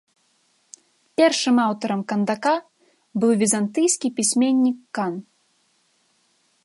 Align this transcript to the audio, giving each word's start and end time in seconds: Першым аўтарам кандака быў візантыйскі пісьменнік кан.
Першым 1.21 1.55
аўтарам 1.67 2.01
кандака 2.11 2.53
быў 3.25 3.31
візантыйскі 3.43 4.07
пісьменнік 4.21 4.77
кан. 5.01 5.13